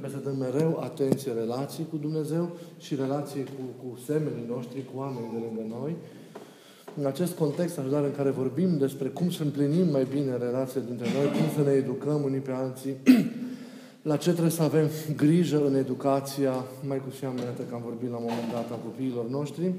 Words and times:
trebuie 0.00 0.20
să 0.22 0.28
dăm 0.28 0.38
mereu 0.38 0.80
atenție 0.82 1.32
relației 1.32 1.86
cu 1.90 1.96
Dumnezeu 1.96 2.50
și 2.78 2.94
relației 2.94 3.44
cu, 3.44 3.62
cu 3.80 3.98
semenii 4.06 4.46
noștri, 4.48 4.84
cu 4.84 4.98
oamenii 4.98 5.30
de 5.34 5.40
lângă 5.46 5.74
noi. 5.78 5.96
În 6.98 7.06
acest 7.06 7.32
context, 7.36 7.78
așadar, 7.78 8.04
în 8.04 8.14
care 8.16 8.30
vorbim 8.30 8.78
despre 8.78 9.08
cum 9.08 9.30
să 9.30 9.42
împlinim 9.42 9.88
mai 9.90 10.06
bine 10.10 10.36
relația 10.36 10.80
dintre 10.80 11.06
noi, 11.16 11.26
cum 11.26 11.46
să 11.56 11.70
ne 11.70 11.74
educăm 11.76 12.22
unii 12.22 12.38
pe 12.38 12.50
alții, 12.50 12.94
la 14.10 14.16
ce 14.16 14.30
trebuie 14.30 14.50
să 14.50 14.62
avem 14.62 14.88
grijă 15.16 15.66
în 15.66 15.74
educația, 15.74 16.64
mai 16.86 16.98
cu 16.98 17.10
seamă, 17.18 17.40
că 17.68 17.74
am 17.74 17.82
vorbit 17.84 18.10
la 18.10 18.16
un 18.16 18.26
moment 18.28 18.52
dat 18.52 18.70
a 18.70 18.82
copiilor 18.84 19.28
noștri, 19.28 19.72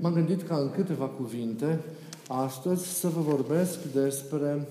m-am 0.00 0.12
gândit 0.12 0.42
ca 0.42 0.56
în 0.56 0.70
câteva 0.70 1.06
cuvinte, 1.06 1.80
astăzi, 2.28 2.84
să 3.00 3.08
vă 3.08 3.20
vorbesc 3.20 3.92
despre 3.92 4.68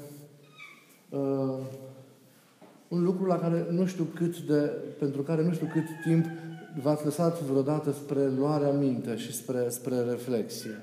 uh, 1.10 1.58
un 2.88 3.04
lucru 3.04 3.26
la 3.26 3.40
care 3.40 3.68
nu 3.70 3.86
știu 3.86 4.04
cât 4.04 4.40
de, 4.40 4.72
pentru 5.00 5.22
care 5.22 5.44
nu 5.44 5.54
știu 5.54 5.70
cât 5.74 5.86
timp 6.04 6.26
v-ați 6.82 7.06
lăsat 7.06 7.42
vreodată 7.42 7.92
spre 7.92 8.30
luarea 8.38 8.72
minte 8.72 9.18
și 9.18 9.34
spre, 9.34 9.70
spre 9.70 10.00
reflexie. 10.02 10.82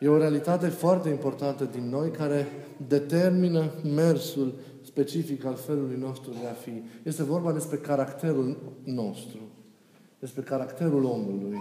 E 0.00 0.08
o 0.08 0.18
realitate 0.18 0.68
foarte 0.68 1.08
importantă 1.08 1.64
din 1.64 1.88
noi 1.88 2.10
care 2.10 2.46
determină 2.86 3.70
mersul 3.94 4.54
specific 4.82 5.44
al 5.44 5.54
felului 5.54 5.96
nostru 5.96 6.30
de 6.30 6.46
a 6.48 6.52
fi. 6.52 6.82
Este 7.02 7.22
vorba 7.22 7.52
despre 7.52 7.76
caracterul 7.76 8.56
nostru, 8.84 9.38
despre 10.18 10.42
caracterul 10.42 11.04
omului. 11.04 11.58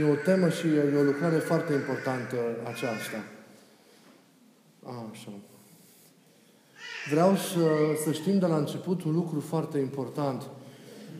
E 0.00 0.10
o 0.10 0.14
temă 0.14 0.48
și 0.48 0.66
e 0.66 0.96
o 0.98 1.02
lucrare 1.02 1.36
foarte 1.36 1.72
importantă 1.72 2.36
aceasta. 2.64 3.16
Așa. 5.10 5.51
Vreau 7.10 7.34
să, 7.34 7.66
să 8.04 8.12
știm 8.12 8.38
de 8.38 8.46
la 8.46 8.56
început 8.56 9.02
un 9.02 9.14
lucru 9.14 9.40
foarte 9.40 9.78
important 9.78 10.42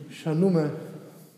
și 0.07 0.27
anume 0.27 0.71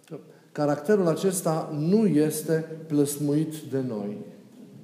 că 0.05 0.17
caracterul 0.51 1.07
acesta 1.07 1.75
nu 1.79 2.05
este 2.05 2.65
plăsmuit 2.87 3.55
de 3.55 3.81
noi. 3.87 4.17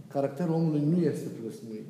Caracterul 0.08 0.54
omului 0.54 0.84
nu 0.90 1.04
este 1.04 1.28
plăsmuit. 1.42 1.86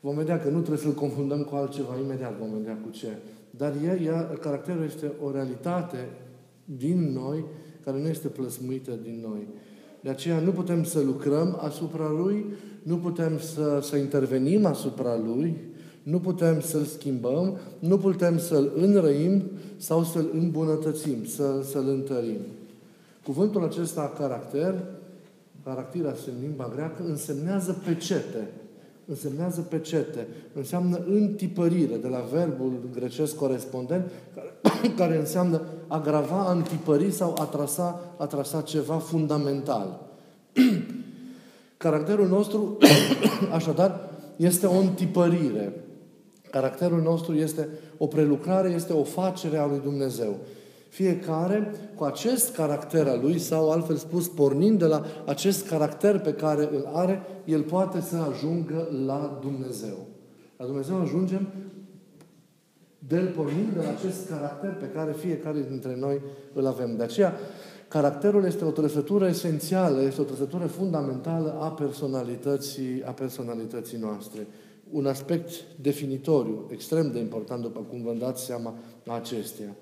Vom 0.00 0.14
vedea 0.14 0.38
că 0.38 0.48
nu 0.48 0.58
trebuie 0.58 0.78
să-l 0.78 0.94
confundăm 0.94 1.42
cu 1.42 1.54
altceva, 1.54 1.94
imediat 2.04 2.38
vom 2.38 2.50
vedea 2.58 2.78
cu 2.84 2.90
ce. 2.90 3.08
Dar 3.50 3.72
el, 3.84 4.04
ea, 4.04 4.22
caracterul 4.40 4.84
este 4.84 5.12
o 5.22 5.30
realitate 5.30 6.08
din 6.64 7.12
noi 7.12 7.44
care 7.84 8.00
nu 8.00 8.08
este 8.08 8.28
plăsmuită 8.28 8.90
din 9.02 9.24
noi. 9.28 9.48
De 10.00 10.10
aceea 10.10 10.38
nu 10.38 10.50
putem 10.50 10.84
să 10.84 11.00
lucrăm 11.00 11.58
asupra 11.60 12.10
lui, 12.10 12.44
nu 12.82 12.96
putem 12.96 13.38
să, 13.38 13.78
să 13.82 13.96
intervenim 13.96 14.64
asupra 14.64 15.16
lui, 15.16 15.56
nu 16.10 16.18
putem 16.18 16.60
să-l 16.60 16.84
schimbăm, 16.84 17.58
nu 17.78 17.98
putem 17.98 18.38
să-l 18.38 18.72
înrăim 18.76 19.42
sau 19.76 20.04
să-l 20.04 20.30
îmbunătățim, 20.32 21.24
să, 21.24 21.62
să-l 21.70 21.88
întărim. 21.88 22.38
Cuvântul 23.24 23.64
acesta, 23.64 24.12
caracter, 24.18 24.74
caracteras 25.64 26.18
în 26.26 26.32
limba 26.40 26.70
greacă, 26.74 27.02
însemnează 27.06 27.80
pecete. 27.84 28.50
Însemnează 29.06 29.60
pecete. 29.60 30.26
Înseamnă 30.52 31.00
întipărire, 31.08 31.96
de 31.96 32.08
la 32.08 32.24
verbul 32.32 32.72
grecesc 32.94 33.36
corespondent, 33.36 34.10
care, 34.34 34.48
care 35.00 35.18
înseamnă 35.18 35.62
a 35.86 36.00
grava, 36.00 36.46
a 36.46 36.52
întipări 36.52 37.10
sau 37.10 37.34
a 37.38 37.44
trasa, 37.44 38.00
a 38.16 38.26
trasa 38.26 38.60
ceva 38.60 38.94
fundamental. 38.94 40.00
Caracterul 41.76 42.28
nostru, 42.28 42.78
așadar, 43.52 44.10
este 44.36 44.66
o 44.66 44.78
întipărire. 44.78 45.72
Caracterul 46.50 47.00
nostru 47.00 47.34
este 47.34 47.68
o 47.98 48.06
prelucrare, 48.06 48.70
este 48.70 48.92
o 48.92 49.04
facere 49.04 49.58
a 49.58 49.66
lui 49.66 49.80
Dumnezeu. 49.82 50.36
Fiecare 50.88 51.74
cu 51.94 52.04
acest 52.04 52.54
caracter 52.54 53.06
al 53.06 53.20
lui, 53.22 53.38
sau 53.38 53.70
altfel 53.70 53.96
spus, 53.96 54.28
pornind 54.28 54.78
de 54.78 54.86
la 54.86 55.04
acest 55.26 55.68
caracter 55.68 56.18
pe 56.18 56.32
care 56.32 56.68
îl 56.72 56.88
are, 56.92 57.22
el 57.44 57.62
poate 57.62 58.00
să 58.00 58.16
ajungă 58.16 58.88
la 59.06 59.38
Dumnezeu. 59.40 60.06
La 60.56 60.64
Dumnezeu 60.64 61.00
ajungem 61.00 61.48
de 62.98 63.16
pornind 63.16 63.72
de 63.74 63.82
la 63.82 63.88
acest 63.88 64.28
caracter 64.28 64.74
pe 64.74 64.86
care 64.94 65.12
fiecare 65.12 65.66
dintre 65.68 65.96
noi 65.96 66.20
îl 66.52 66.66
avem. 66.66 66.96
De 66.96 67.02
aceea, 67.02 67.34
caracterul 67.88 68.44
este 68.44 68.64
o 68.64 68.70
trăsătură 68.70 69.28
esențială, 69.28 70.02
este 70.02 70.20
o 70.20 70.24
trăsătură 70.24 70.66
fundamentală 70.66 71.56
a 71.60 71.70
personalității, 71.70 73.02
a 73.04 73.10
personalității 73.10 73.98
noastre. 73.98 74.46
Un 74.90 75.06
aspect 75.06 75.50
definitoriu, 75.80 76.66
extrem 76.70 77.10
de 77.12 77.18
important, 77.18 77.62
după 77.62 77.80
cum 77.88 78.02
vă 78.02 78.14
dați 78.18 78.44
seama, 78.44 78.74
acestea 79.06 79.76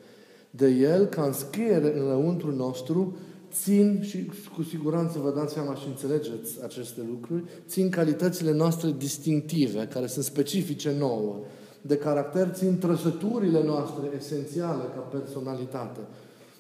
de 0.57 0.69
El, 0.69 1.05
ca 1.05 1.23
înscriere 1.23 1.99
înăuntru 1.99 2.55
nostru, 2.55 3.17
țin, 3.53 4.03
și 4.03 4.31
cu 4.55 4.63
siguranță 4.63 5.19
vă 5.19 5.33
dați 5.37 5.53
seama 5.53 5.75
și 5.75 5.87
înțelegeți 5.87 6.65
aceste 6.65 7.01
lucruri, 7.11 7.45
țin 7.69 7.91
calitățile 7.91 8.53
noastre 8.53 8.95
distinctive, 8.99 9.89
care 9.93 10.07
sunt 10.07 10.25
specifice 10.25 10.95
nouă. 10.99 11.37
De 11.81 11.97
caracter 11.97 12.49
țin 12.53 12.79
trăsăturile 12.79 13.65
noastre 13.65 14.11
esențiale 14.17 14.83
ca 14.95 15.01
personalitate. 15.01 16.01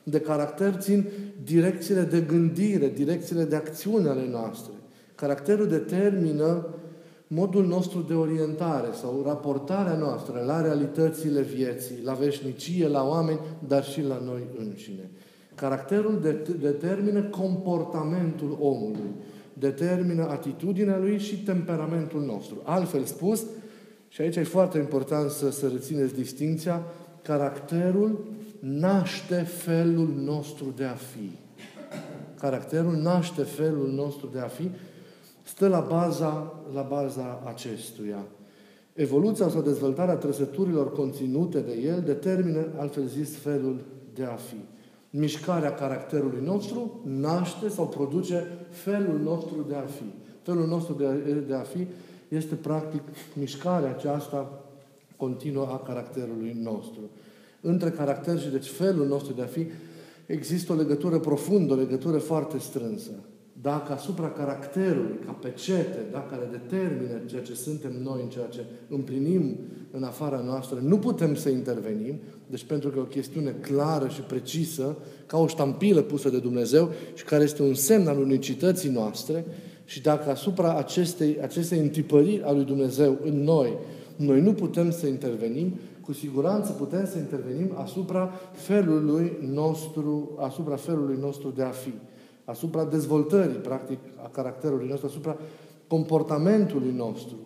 De 0.02 0.20
caracter 0.20 0.74
țin 0.74 1.08
direcțiile 1.44 2.02
de 2.02 2.20
gândire, 2.20 2.88
direcțiile 2.88 3.44
de 3.44 3.56
acțiune 3.56 4.08
ale 4.08 4.28
noastre. 4.30 4.72
Caracterul 5.14 5.66
determină 5.66 6.66
modul 7.26 7.66
nostru 7.66 8.00
de 8.00 8.14
orientare 8.14 8.88
sau 8.92 9.22
raportarea 9.24 9.96
noastră 9.96 10.42
la 10.46 10.60
realitățile 10.60 11.40
vieții, 11.42 11.96
la 12.04 12.12
veșnicie, 12.12 12.88
la 12.88 13.08
oameni, 13.08 13.40
dar 13.68 13.84
și 13.84 14.02
la 14.02 14.22
noi 14.24 14.42
înșine. 14.58 15.10
Caracterul 15.54 16.18
de- 16.22 16.56
determină 16.60 17.22
comportamentul 17.22 18.56
omului, 18.60 19.10
determină 19.52 20.28
atitudinea 20.28 20.98
lui 20.98 21.18
și 21.18 21.42
temperamentul 21.42 22.20
nostru. 22.20 22.56
Altfel 22.64 23.04
spus, 23.04 23.44
și 24.08 24.20
aici 24.20 24.36
e 24.36 24.42
foarte 24.42 24.78
important 24.78 25.30
să, 25.30 25.50
să 25.50 25.68
rețineți 25.68 26.14
distinția, 26.14 26.82
caracterul 27.22 28.24
naște 28.60 29.34
felul 29.34 30.12
nostru 30.24 30.72
de 30.76 30.84
a 30.84 30.94
fi. 30.94 31.30
Caracterul 32.40 32.96
naște 32.96 33.42
felul 33.42 33.90
nostru 33.94 34.28
de 34.32 34.38
a 34.38 34.48
fi 34.48 34.70
stă 35.46 35.68
la 35.68 35.80
baza, 35.80 36.62
la 36.74 36.82
baza 36.82 37.42
acestuia. 37.44 38.24
Evoluția 38.92 39.48
sau 39.48 39.62
dezvoltarea 39.62 40.14
trăsăturilor 40.14 40.92
conținute 40.92 41.60
de 41.60 41.80
el 41.84 42.02
determină, 42.04 42.66
altfel 42.76 43.06
zis, 43.06 43.36
felul 43.36 43.80
de 44.14 44.24
a 44.24 44.34
fi. 44.34 44.56
Mișcarea 45.10 45.74
caracterului 45.74 46.40
nostru 46.44 47.00
naște 47.04 47.68
sau 47.68 47.88
produce 47.88 48.46
felul 48.70 49.20
nostru 49.22 49.64
de 49.68 49.74
a 49.74 49.86
fi. 49.86 50.04
Felul 50.42 50.66
nostru 50.66 50.94
de 50.94 51.06
a, 51.06 51.12
de 51.46 51.54
a 51.54 51.60
fi 51.60 51.86
este 52.28 52.54
practic 52.54 53.02
mișcarea 53.32 53.90
aceasta 53.90 54.64
continuă 55.16 55.66
a 55.66 55.78
caracterului 55.78 56.56
nostru. 56.62 57.00
Între 57.60 57.90
caracter 57.90 58.40
și 58.40 58.48
deci 58.48 58.68
felul 58.68 59.06
nostru 59.06 59.32
de 59.32 59.42
a 59.42 59.46
fi 59.46 59.66
există 60.26 60.72
o 60.72 60.76
legătură 60.76 61.18
profundă, 61.18 61.72
o 61.72 61.76
legătură 61.76 62.18
foarte 62.18 62.58
strânsă 62.58 63.10
dacă 63.62 63.92
asupra 63.92 64.30
caracterului, 64.30 65.18
ca 65.26 65.32
pecete, 65.32 66.06
da, 66.12 66.26
care 66.30 66.48
determină 66.50 67.20
ceea 67.26 67.42
ce 67.42 67.54
suntem 67.54 67.92
noi, 68.02 68.20
în 68.22 68.28
ceea 68.28 68.46
ce 68.46 68.64
împlinim 68.88 69.56
în 69.90 70.02
afara 70.02 70.42
noastră, 70.46 70.78
nu 70.82 70.98
putem 70.98 71.34
să 71.34 71.48
intervenim, 71.48 72.20
deci 72.46 72.64
pentru 72.64 72.88
că 72.88 72.98
e 72.98 73.00
o 73.00 73.04
chestiune 73.04 73.50
clară 73.50 74.08
și 74.08 74.20
precisă, 74.20 74.96
ca 75.26 75.38
o 75.38 75.46
ștampilă 75.46 76.00
pusă 76.00 76.30
de 76.30 76.38
Dumnezeu 76.38 76.90
și 77.14 77.24
care 77.24 77.42
este 77.42 77.62
un 77.62 77.74
semn 77.74 78.08
al 78.08 78.18
unicității 78.18 78.90
noastre, 78.90 79.44
și 79.84 80.02
dacă 80.02 80.30
asupra 80.30 80.76
acestei, 80.76 81.38
acestei 81.42 81.78
întipăriri 81.78 82.42
a 82.42 82.52
lui 82.52 82.64
Dumnezeu 82.64 83.18
în 83.24 83.42
noi, 83.42 83.72
noi 84.16 84.40
nu 84.40 84.52
putem 84.52 84.90
să 84.90 85.06
intervenim, 85.06 85.74
cu 86.00 86.12
siguranță 86.12 86.72
putem 86.72 87.06
să 87.06 87.18
intervenim 87.18 87.72
asupra 87.74 88.32
felului 88.52 89.32
nostru, 89.52 90.36
asupra 90.38 90.76
felului 90.76 91.16
nostru 91.20 91.52
de 91.56 91.62
a 91.62 91.68
fi 91.68 91.92
asupra 92.46 92.84
dezvoltării, 92.84 93.56
practic, 93.56 93.98
a 94.22 94.28
caracterului 94.28 94.88
nostru, 94.88 95.06
asupra 95.06 95.36
comportamentului 95.86 96.92
nostru. 96.92 97.36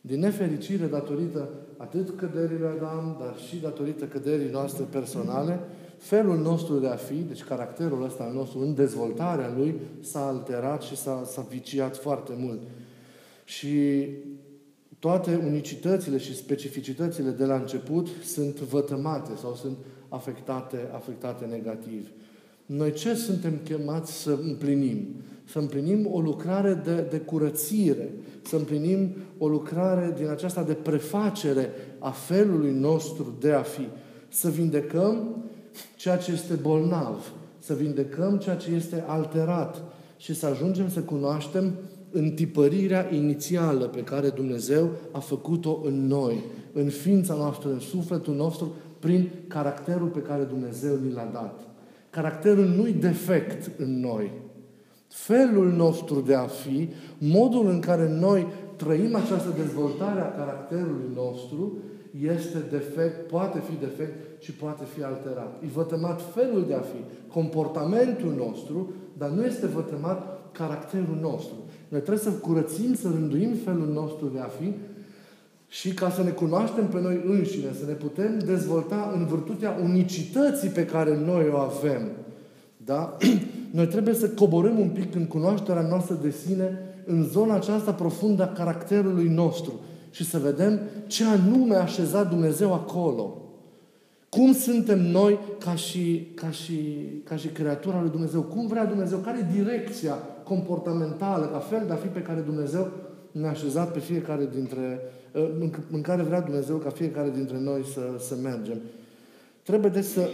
Din 0.00 0.18
nefericire, 0.18 0.86
datorită 0.86 1.48
atât 1.76 2.16
căderii 2.16 2.58
lui 2.58 2.68
Adam, 2.68 3.16
dar 3.20 3.36
și 3.48 3.56
datorită 3.56 4.04
căderii 4.04 4.50
noastre 4.50 4.84
personale, 4.90 5.60
felul 5.98 6.38
nostru 6.38 6.78
de 6.78 6.86
a 6.86 6.96
fi, 6.96 7.14
deci 7.14 7.44
caracterul 7.44 8.04
ăsta 8.04 8.24
al 8.24 8.32
nostru 8.32 8.58
în 8.58 8.74
dezvoltarea 8.74 9.52
lui, 9.56 9.80
s-a 10.00 10.26
alterat 10.26 10.82
și 10.82 10.96
s-a, 10.96 11.22
s-a 11.24 11.46
viciat 11.48 11.96
foarte 11.96 12.32
mult. 12.36 12.60
Și 13.44 14.06
toate 14.98 15.40
unicitățile 15.46 16.18
și 16.18 16.36
specificitățile 16.36 17.30
de 17.30 17.44
la 17.44 17.54
început 17.54 18.08
sunt 18.24 18.60
vătămate 18.60 19.36
sau 19.36 19.54
sunt 19.54 19.76
afectate, 20.08 20.88
afectate 20.92 21.44
negativ. 21.44 22.08
Noi 22.72 22.92
ce 22.92 23.14
suntem 23.14 23.60
chemați 23.64 24.12
să 24.12 24.38
împlinim? 24.42 25.06
Să 25.44 25.58
împlinim 25.58 26.08
o 26.12 26.20
lucrare 26.20 26.74
de, 26.84 27.06
de 27.10 27.16
curățire, 27.16 28.10
să 28.42 28.56
împlinim 28.56 29.10
o 29.38 29.48
lucrare 29.48 30.14
din 30.16 30.28
aceasta 30.28 30.62
de 30.62 30.72
prefacere 30.72 31.70
a 31.98 32.10
felului 32.10 32.72
nostru 32.72 33.36
de 33.40 33.52
a 33.52 33.62
fi. 33.62 33.88
să 34.28 34.48
vindecăm 34.48 35.44
ceea 35.96 36.16
ce 36.16 36.32
este 36.32 36.54
bolnav, 36.54 37.32
să 37.58 37.74
vindecăm 37.74 38.38
ceea 38.38 38.56
ce 38.56 38.70
este 38.70 39.04
alterat 39.06 39.82
și 40.16 40.34
să 40.34 40.46
ajungem 40.46 40.90
să 40.90 41.00
cunoaștem 41.00 41.72
întipărirea 42.10 43.14
inițială 43.14 43.84
pe 43.84 44.02
care 44.02 44.28
Dumnezeu 44.28 44.90
a 45.12 45.18
făcut-o 45.18 45.80
în 45.84 46.06
noi, 46.06 46.44
în 46.72 46.88
ființa 46.88 47.34
noastră, 47.34 47.70
în 47.70 47.80
sufletul 47.80 48.34
nostru, 48.34 48.72
prin 48.98 49.30
caracterul 49.48 50.08
pe 50.08 50.22
care 50.22 50.42
Dumnezeu 50.42 50.96
ni 51.04 51.12
l-a 51.12 51.30
dat. 51.32 51.69
Caracterul 52.10 52.64
nu-i 52.64 52.92
defect 52.92 53.70
în 53.78 54.00
noi. 54.00 54.32
Felul 55.08 55.72
nostru 55.72 56.20
de 56.20 56.34
a 56.34 56.46
fi, 56.46 56.88
modul 57.18 57.68
în 57.68 57.80
care 57.80 58.08
noi 58.08 58.46
trăim 58.76 59.14
această 59.14 59.54
dezvoltare 59.56 60.20
a 60.20 60.30
caracterului 60.30 61.10
nostru, 61.14 61.78
este 62.20 62.58
defect, 62.70 63.28
poate 63.28 63.58
fi 63.58 63.76
defect 63.80 64.42
și 64.42 64.52
poate 64.52 64.84
fi 64.94 65.02
alterat. 65.02 65.62
E 65.62 65.66
vătămat 65.72 66.22
felul 66.34 66.64
de 66.66 66.74
a 66.74 66.80
fi, 66.80 67.32
comportamentul 67.32 68.34
nostru, 68.36 68.92
dar 69.18 69.28
nu 69.28 69.44
este 69.44 69.66
vătămat 69.66 70.50
caracterul 70.52 71.18
nostru. 71.20 71.56
Noi 71.88 72.00
trebuie 72.00 72.24
să 72.24 72.30
curățim, 72.30 72.94
să 72.94 73.08
rânduim 73.08 73.52
felul 73.64 73.88
nostru 73.92 74.26
de 74.26 74.38
a 74.38 74.48
fi 74.60 74.74
și 75.72 75.94
ca 75.94 76.10
să 76.10 76.22
ne 76.22 76.30
cunoaștem 76.30 76.86
pe 76.86 77.00
noi 77.00 77.22
înșine, 77.26 77.72
să 77.78 77.86
ne 77.86 77.92
putem 77.92 78.38
dezvolta 78.38 79.12
în 79.16 79.26
virtutea 79.26 79.78
unicității 79.82 80.68
pe 80.68 80.84
care 80.84 81.18
noi 81.24 81.48
o 81.52 81.56
avem. 81.56 82.10
Da? 82.76 83.16
Noi 83.78 83.86
trebuie 83.86 84.14
să 84.14 84.28
coborâm 84.28 84.78
un 84.78 84.88
pic 84.88 85.14
în 85.14 85.26
cunoașterea 85.26 85.86
noastră 85.88 86.18
de 86.22 86.30
sine 86.30 86.78
în 87.04 87.22
zona 87.22 87.54
aceasta 87.54 87.92
profundă 87.92 88.42
a 88.42 88.52
caracterului 88.52 89.28
nostru 89.28 89.80
și 90.10 90.24
să 90.24 90.38
vedem 90.38 90.80
ce 91.06 91.24
anume 91.24 91.74
a 91.74 91.80
așezat 91.80 92.28
Dumnezeu 92.28 92.72
acolo. 92.74 93.34
Cum 94.28 94.52
suntem 94.52 95.00
noi 95.00 95.38
ca 95.58 95.74
și, 95.74 96.28
ca, 96.34 96.50
și, 96.50 96.74
ca 97.24 97.36
și 97.36 97.48
creatura 97.48 98.00
lui 98.00 98.10
Dumnezeu? 98.10 98.42
Cum 98.42 98.66
vrea 98.66 98.84
Dumnezeu? 98.84 99.18
Care 99.18 99.38
e 99.38 99.62
direcția 99.62 100.14
comportamentală, 100.44 101.46
ca 101.46 101.58
fel 101.58 101.84
de 101.86 101.92
a 101.92 101.96
fi 101.96 102.06
pe 102.06 102.22
care 102.22 102.40
Dumnezeu 102.40 102.90
ne-a 103.32 103.50
așezat 103.50 103.92
pe 103.92 103.98
fiecare 103.98 104.48
dintre, 104.54 105.00
în, 105.32 105.70
în 105.90 106.00
care 106.00 106.22
vrea 106.22 106.40
Dumnezeu 106.40 106.76
ca 106.76 106.90
fiecare 106.90 107.30
dintre 107.30 107.58
noi 107.58 107.84
să, 107.84 108.00
să 108.18 108.34
mergem. 108.42 108.78
Trebuie 109.62 109.90
de 109.90 110.00
să, 110.00 110.28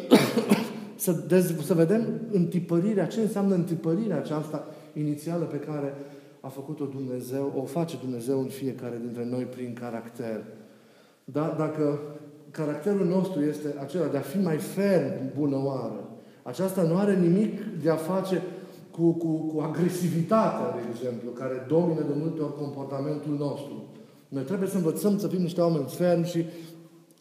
să, 1.05 1.13
dez, 1.13 1.65
să 1.65 1.75
vedem 1.75 2.21
întipărirea, 2.33 3.07
ce 3.07 3.21
înseamnă 3.21 3.55
întipărirea 3.55 4.17
aceasta 4.17 4.67
inițială 4.93 5.45
pe 5.45 5.57
care 5.57 5.95
a 6.41 6.49
făcut-o 6.49 6.85
Dumnezeu, 6.85 7.53
o 7.57 7.63
face 7.63 7.97
Dumnezeu 8.01 8.39
în 8.39 8.49
fiecare 8.49 8.99
dintre 9.03 9.25
noi 9.25 9.43
prin 9.43 9.77
caracter. 9.81 10.45
Da? 11.25 11.55
Dacă 11.59 11.99
caracterul 12.51 13.07
nostru 13.07 13.43
este 13.43 13.75
acela 13.81 14.07
de 14.07 14.17
a 14.17 14.21
fi 14.21 14.39
mai 14.39 14.57
ferm, 14.57 15.33
bună 15.39 15.61
oară, 15.65 16.09
aceasta 16.43 16.83
nu 16.83 16.97
are 16.97 17.17
nimic 17.17 17.61
de 17.83 17.91
a 17.91 17.97
face 17.97 18.43
cu, 18.91 19.11
cu, 19.11 19.27
cu 19.27 19.61
agresivitatea, 19.61 20.73
de 20.75 20.89
exemplu, 20.91 21.31
care 21.31 21.65
domină 21.69 22.01
de 22.01 22.15
multe 22.17 22.43
ori 22.43 22.55
comportamentul 22.55 23.37
nostru. 23.39 23.85
Noi 24.29 24.43
trebuie 24.43 24.69
să 24.69 24.77
învățăm 24.77 25.19
să 25.19 25.29
fim 25.29 25.41
niște 25.41 25.61
oameni 25.61 25.87
fermi 25.89 26.25
și 26.25 26.45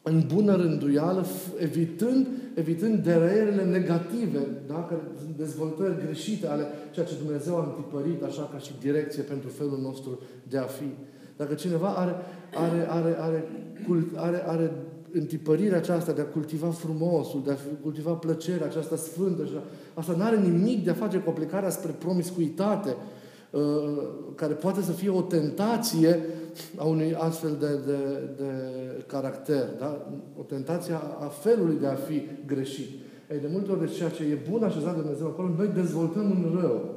în 0.02 0.24
bună 0.34 0.56
rânduială, 0.56 1.26
evitând, 1.58 2.28
evitând 2.54 3.04
dereierele 3.04 3.64
negative, 3.64 4.40
da? 4.68 4.86
Care 4.90 5.02
sunt 5.24 5.38
dezvoltări 5.38 6.06
greșite 6.06 6.48
ale 6.48 6.66
ceea 6.92 7.06
ce 7.06 7.14
Dumnezeu 7.24 7.56
a 7.56 7.64
întipărit 7.76 8.24
așa 8.24 8.50
ca 8.52 8.58
și 8.58 8.72
direcție 8.80 9.24
pentru 9.24 9.50
felul 9.50 9.80
nostru 9.82 10.20
de 10.50 10.58
a 10.58 10.64
fi. 10.64 10.90
Dacă 11.38 11.54
cineva 11.54 11.88
are, 11.88 12.16
are, 12.54 12.88
are, 12.90 13.16
are, 13.20 13.44
are, 14.16 14.44
are 14.48 14.72
întipărirea 15.12 15.78
aceasta 15.78 16.12
de 16.12 16.22
a 16.22 16.26
cultiva 16.26 16.70
frumosul, 16.70 17.42
de 17.46 17.52
a 17.52 17.56
cultiva 17.82 18.12
plăcerea 18.12 18.66
aceasta 18.66 18.96
sfântă, 18.96 19.48
asta 19.94 20.14
nu 20.18 20.24
are 20.24 20.38
nimic 20.38 20.84
de 20.84 20.90
a 20.90 20.94
face 20.94 21.18
cu 21.18 21.30
aplicarea 21.30 21.70
spre 21.70 21.92
promiscuitate, 21.92 22.90
uh, 22.90 22.96
care 24.36 24.54
poate 24.54 24.82
să 24.82 24.92
fie 24.92 25.10
o 25.10 25.22
tentație 25.22 26.20
a 26.78 26.84
unui 26.84 27.16
astfel 27.18 27.56
de, 27.60 27.68
de, 27.86 27.98
de 28.38 28.52
caracter, 29.08 29.64
da? 29.80 30.08
o 30.40 30.42
tentație 30.42 30.94
a 31.20 31.28
felului 31.28 31.78
de 31.80 31.88
a 31.88 31.94
fi 31.94 32.22
greșit. 32.46 32.90
Ei, 33.32 33.40
de 33.40 33.48
multe 33.52 33.72
ori, 33.72 33.80
de 33.80 33.94
ceea 33.98 34.10
ce 34.10 34.24
e 34.24 34.50
bun 34.50 34.64
așezat 34.64 34.96
de 34.96 35.02
Dumnezeu 35.02 35.28
acolo, 35.28 35.50
noi 35.58 35.70
dezvoltăm 35.74 36.30
un 36.30 36.60
rău. 36.62 36.96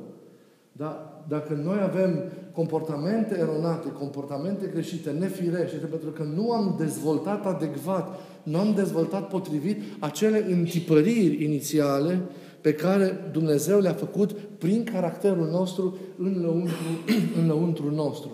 Da? 0.73 1.23
Dacă 1.29 1.61
noi 1.65 1.79
avem 1.83 2.23
comportamente 2.53 3.39
eronate, 3.39 3.89
comportamente 3.99 4.67
greșite, 4.67 5.11
nefirește, 5.11 5.77
pentru 5.77 6.11
că 6.11 6.23
nu 6.35 6.51
am 6.53 6.75
dezvoltat 6.79 7.47
adecvat, 7.47 8.21
nu 8.43 8.59
am 8.59 8.73
dezvoltat 8.75 9.29
potrivit 9.29 9.83
acele 9.99 10.45
întipăriri 10.51 11.45
inițiale 11.45 12.21
pe 12.69 12.75
care 12.75 13.29
Dumnezeu 13.33 13.81
le-a 13.81 13.93
făcut 13.93 14.33
prin 14.33 14.85
caracterul 14.85 15.49
nostru 15.51 15.97
în 16.19 16.41
lăuntru, 16.41 16.75
în 17.41 17.47
lăuntru 17.47 17.95
nostru. 17.95 18.31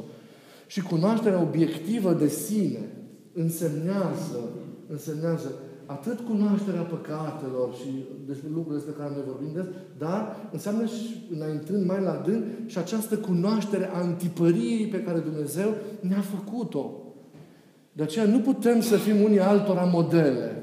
Și 0.66 0.82
cunoașterea 0.82 1.42
obiectivă 1.42 2.12
de 2.12 2.28
sine 2.28 2.78
însemnează, 3.32 4.38
însemnează 4.90 5.54
atât 5.86 6.20
cunoașterea 6.20 6.80
păcatelor 6.80 7.74
și 7.74 8.04
despre 8.26 8.48
lucrurile 8.54 8.82
despre 8.82 9.02
care 9.02 9.14
noi 9.14 9.24
vorbim 9.26 9.50
des, 9.54 9.64
dar 9.98 10.48
înseamnă 10.52 10.86
și, 10.86 11.26
înaintând 11.34 11.86
mai 11.86 12.02
la 12.02 12.22
dând, 12.26 12.44
și 12.66 12.78
această 12.78 13.16
cunoaștere 13.16 13.90
a 13.92 13.98
antipăririi 13.98 14.86
pe 14.86 15.02
care 15.02 15.18
Dumnezeu 15.18 15.74
ne-a 16.00 16.24
făcut-o. 16.34 16.90
De 17.92 18.02
aceea 18.02 18.24
nu 18.24 18.38
putem 18.38 18.80
să 18.80 18.96
fim 18.96 19.22
unii 19.22 19.40
altora 19.40 19.84
modele. 19.84 20.62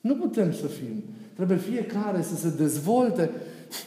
Nu 0.00 0.14
putem 0.14 0.52
să 0.52 0.66
fim. 0.66 1.02
Trebuie 1.36 1.56
fiecare 1.56 2.22
să 2.22 2.36
se 2.36 2.54
dezvolte 2.56 3.30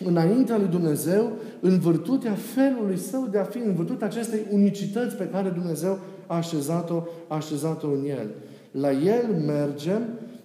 înaintea 0.05 0.57
lui 0.57 0.67
Dumnezeu 0.67 1.31
în 1.59 1.79
virtutea 1.79 2.33
felului 2.33 2.97
său 2.97 3.27
de 3.31 3.37
a 3.37 3.43
fi, 3.43 3.57
în 3.57 3.75
virtutea 3.75 4.07
acestei 4.07 4.39
unicități 4.51 5.15
pe 5.15 5.27
care 5.27 5.49
Dumnezeu 5.49 5.99
a 6.27 6.35
așezat-o, 6.35 7.03
a 7.27 7.35
așezat-o 7.35 7.87
în 7.87 8.05
El. 8.05 8.29
La 8.71 8.91
El 8.91 9.43
mergem 9.45 10.01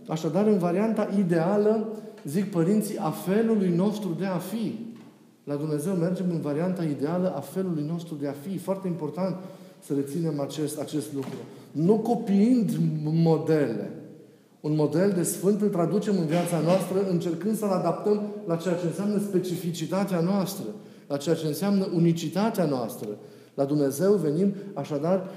Așadar, 0.08 0.46
în 0.46 0.58
varianta 0.58 1.08
ideală, 1.18 1.88
zic 2.24 2.50
părinții, 2.50 2.98
a 2.98 3.10
felului 3.10 3.68
nostru 3.68 4.16
de 4.18 4.24
a 4.24 4.36
fi. 4.36 4.78
La 5.44 5.54
Dumnezeu 5.54 5.94
mergem 5.94 6.26
în 6.30 6.40
varianta 6.40 6.84
ideală 6.84 7.34
a 7.36 7.40
felului 7.40 7.84
nostru 7.88 8.14
de 8.14 8.28
a 8.28 8.34
fi. 8.48 8.58
Foarte 8.58 8.88
important 8.88 9.36
să 9.78 9.94
reținem 9.94 10.40
acest, 10.40 10.80
acest 10.80 11.14
lucru. 11.14 11.34
Nu 11.70 11.94
copiind 11.94 12.70
modele. 13.02 13.90
Un 14.64 14.74
model 14.74 15.10
de 15.10 15.22
sfânt 15.22 15.60
îl 15.60 15.68
traducem 15.68 16.18
în 16.18 16.26
viața 16.26 16.58
noastră 16.58 17.08
încercând 17.10 17.56
să-l 17.56 17.68
adaptăm 17.68 18.22
la 18.46 18.56
ceea 18.56 18.74
ce 18.74 18.86
înseamnă 18.86 19.18
specificitatea 19.18 20.20
noastră, 20.20 20.64
la 21.08 21.16
ceea 21.16 21.34
ce 21.34 21.46
înseamnă 21.46 21.88
unicitatea 21.94 22.64
noastră. 22.64 23.08
La 23.54 23.64
Dumnezeu 23.64 24.12
venim 24.12 24.54
așadar 24.74 25.30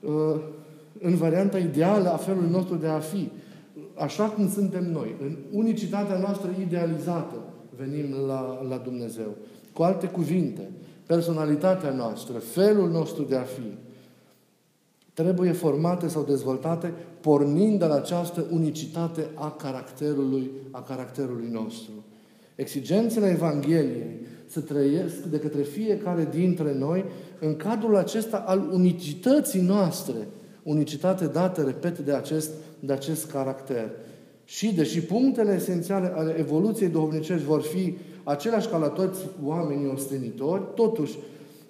uh, 0.00 0.40
în 1.00 1.16
varianta 1.16 1.58
ideală 1.58 2.12
a 2.12 2.16
felului 2.16 2.50
nostru 2.50 2.74
de 2.74 2.86
a 2.86 2.98
fi 2.98 3.30
așa 3.94 4.24
cum 4.24 4.50
suntem 4.50 4.92
noi, 4.92 5.14
în 5.20 5.36
unicitatea 5.50 6.18
noastră 6.18 6.50
idealizată, 6.60 7.34
venim 7.76 8.14
la, 8.26 8.66
la 8.68 8.76
Dumnezeu. 8.76 9.36
Cu 9.72 9.82
alte 9.82 10.06
cuvinte, 10.06 10.70
personalitatea 11.06 11.90
noastră, 11.90 12.38
felul 12.38 12.90
nostru 12.90 13.22
de 13.22 13.36
a 13.36 13.42
fi, 13.42 13.76
trebuie 15.12 15.52
formate 15.52 16.08
sau 16.08 16.22
dezvoltate 16.22 16.92
pornind 17.20 17.78
de 17.78 17.84
la 17.84 17.94
această 17.94 18.46
unicitate 18.50 19.26
a 19.34 19.50
caracterului, 19.50 20.50
a 20.70 20.82
caracterului 20.82 21.48
nostru. 21.50 21.92
Exigențele 22.54 23.30
Evangheliei 23.30 24.20
să 24.46 24.60
trăiesc 24.60 25.22
de 25.22 25.38
către 25.38 25.62
fiecare 25.62 26.28
dintre 26.30 26.74
noi 26.78 27.04
în 27.40 27.56
cadrul 27.56 27.96
acesta 27.96 28.44
al 28.46 28.68
unicității 28.72 29.60
noastre, 29.60 30.28
unicitate 30.62 31.26
dată, 31.26 31.62
repet, 31.62 31.98
de 31.98 32.12
acest 32.12 32.50
de 32.84 32.92
acest 32.92 33.30
caracter. 33.30 33.90
Și 34.44 34.74
deși 34.74 35.00
punctele 35.00 35.54
esențiale 35.54 36.12
ale 36.14 36.36
evoluției 36.38 36.88
duhovnicești 36.88 37.46
vor 37.46 37.62
fi 37.62 37.96
aceleași 38.24 38.68
ca 38.68 38.76
la 38.76 38.88
toți 38.88 39.20
oamenii 39.44 39.90
ostenitori, 39.94 40.62
totuși 40.74 41.18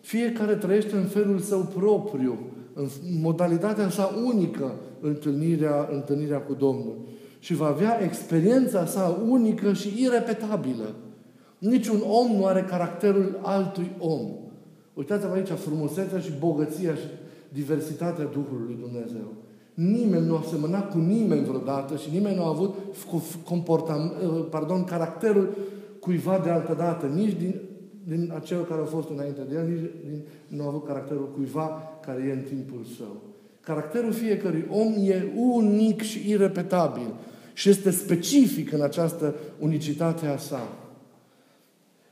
fiecare 0.00 0.54
trăiește 0.54 0.96
în 0.96 1.04
felul 1.04 1.38
său 1.38 1.60
propriu, 1.74 2.38
în 2.74 2.88
modalitatea 3.20 3.88
sa 3.88 4.10
unică, 4.24 4.74
întâlnirea, 5.00 5.88
întâlnirea 5.92 6.40
cu 6.40 6.54
Domnul. 6.54 6.96
Și 7.38 7.54
va 7.54 7.66
avea 7.66 8.02
experiența 8.02 8.86
sa 8.86 9.22
unică 9.28 9.72
și 9.72 10.02
irepetabilă. 10.02 10.94
Niciun 11.58 12.02
om 12.06 12.36
nu 12.36 12.46
are 12.46 12.62
caracterul 12.62 13.38
altui 13.42 13.90
om. 13.98 14.20
Uitați-vă 14.94 15.34
aici 15.34 15.48
frumusețea 15.48 16.18
și 16.18 16.30
bogăția 16.38 16.94
și 16.94 17.06
diversitatea 17.48 18.24
Duhului 18.24 18.76
Dumnezeu. 18.80 19.32
Nimeni 19.74 20.26
nu 20.26 20.36
a 20.36 20.44
semănat 20.50 20.90
cu 20.90 20.98
nimeni 20.98 21.44
vreodată 21.44 21.96
și 21.96 22.10
nimeni 22.12 22.36
nu 22.36 22.44
a 22.44 22.48
avut 22.48 22.74
comportam, 23.44 24.12
uh, 24.24 24.46
pardon, 24.50 24.84
caracterul 24.84 25.54
cuiva 26.00 26.40
de 26.42 26.50
altă 26.50 26.74
dată, 26.74 27.06
nici 27.06 27.32
din, 27.32 27.60
din 28.04 28.32
acel 28.34 28.64
care 28.64 28.80
au 28.80 28.86
fost 28.86 29.08
înainte 29.08 29.40
de 29.48 29.54
el, 29.54 29.66
nici 29.68 29.90
din, 30.04 30.22
nu 30.48 30.62
a 30.62 30.66
avut 30.66 30.86
caracterul 30.86 31.30
cuiva 31.34 31.82
care 32.06 32.22
e 32.28 32.32
în 32.32 32.42
timpul 32.48 32.86
său. 32.96 33.22
Caracterul 33.60 34.12
fiecărui 34.12 34.66
om 34.70 34.94
e 34.98 35.32
unic 35.36 36.02
și 36.02 36.30
irepetabil. 36.30 37.14
Și 37.52 37.68
este 37.68 37.90
specific 37.90 38.72
în 38.72 38.82
această 38.82 39.34
unicitate 39.58 40.26
a 40.26 40.36
sa. 40.36 40.68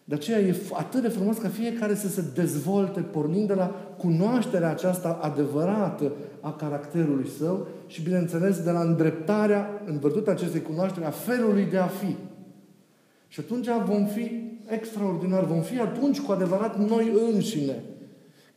De 0.04 0.14
aceea 0.14 0.38
e 0.38 0.56
atât 0.72 1.02
de 1.02 1.08
frumos 1.08 1.36
ca 1.36 1.48
fiecare 1.48 1.94
să 1.94 2.08
se 2.08 2.24
dezvolte 2.34 3.00
pornind 3.00 3.46
de 3.46 3.54
la 3.54 3.94
cunoașterea 3.98 4.70
aceasta 4.70 5.18
adevărată 5.22 6.12
a 6.40 6.52
caracterului 6.52 7.28
său 7.38 7.66
și, 7.86 8.02
bineînțeles, 8.02 8.58
de 8.58 8.70
la 8.70 8.80
îndreptarea, 8.80 9.82
în 9.86 9.98
virtutea 9.98 10.32
acestei 10.32 10.62
cunoaștere, 10.62 11.06
a 11.06 11.10
felului 11.10 11.64
de 11.64 11.76
a 11.76 11.86
fi. 11.86 12.16
Și 13.28 13.40
atunci 13.40 13.66
vom 13.86 14.06
fi 14.06 14.50
extraordinar, 14.66 15.44
vom 15.44 15.60
fi 15.60 15.78
atunci 15.78 16.20
cu 16.20 16.32
adevărat 16.32 16.78
noi 16.78 17.12
înșine. 17.32 17.82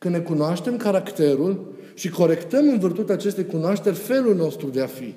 Când 0.03 0.15
ne 0.15 0.21
cunoaștem 0.21 0.77
caracterul 0.77 1.73
și 1.93 2.09
corectăm 2.09 2.67
în 2.67 2.79
virtutea 2.79 3.15
acestei 3.15 3.45
cunoașteri 3.45 3.95
felul 3.95 4.35
nostru 4.35 4.67
de 4.67 4.81
a 4.81 4.85
fi. 4.85 5.13